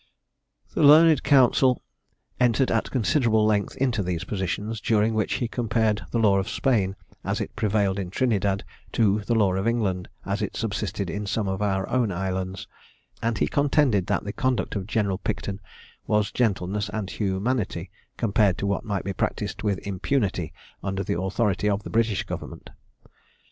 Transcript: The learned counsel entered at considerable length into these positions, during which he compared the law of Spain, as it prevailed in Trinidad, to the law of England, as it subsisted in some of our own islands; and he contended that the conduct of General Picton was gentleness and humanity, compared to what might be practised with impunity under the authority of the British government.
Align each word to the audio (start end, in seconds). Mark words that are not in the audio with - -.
The 0.73 0.81
learned 0.81 1.21
counsel 1.21 1.83
entered 2.39 2.71
at 2.71 2.89
considerable 2.89 3.45
length 3.45 3.77
into 3.77 4.01
these 4.01 4.23
positions, 4.23 4.81
during 4.81 5.13
which 5.13 5.33
he 5.35 5.47
compared 5.47 6.01
the 6.09 6.17
law 6.17 6.39
of 6.39 6.49
Spain, 6.49 6.95
as 7.23 7.39
it 7.39 7.55
prevailed 7.55 7.99
in 7.99 8.09
Trinidad, 8.09 8.63
to 8.93 9.19
the 9.19 9.35
law 9.35 9.53
of 9.53 9.67
England, 9.67 10.09
as 10.25 10.41
it 10.41 10.57
subsisted 10.57 11.11
in 11.11 11.27
some 11.27 11.47
of 11.47 11.61
our 11.61 11.87
own 11.87 12.11
islands; 12.11 12.67
and 13.21 13.37
he 13.37 13.45
contended 13.47 14.07
that 14.07 14.23
the 14.23 14.33
conduct 14.33 14.75
of 14.75 14.87
General 14.87 15.19
Picton 15.19 15.59
was 16.07 16.31
gentleness 16.31 16.89
and 16.89 17.07
humanity, 17.07 17.91
compared 18.17 18.57
to 18.57 18.65
what 18.65 18.83
might 18.83 19.03
be 19.03 19.13
practised 19.13 19.61
with 19.61 19.77
impunity 19.85 20.51
under 20.83 21.03
the 21.03 21.21
authority 21.21 21.69
of 21.69 21.83
the 21.83 21.91
British 21.91 22.23
government. 22.23 22.71